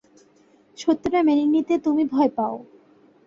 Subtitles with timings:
[0.77, 2.55] সত্য টা মেনে নিতে তুমি ভয় পাও।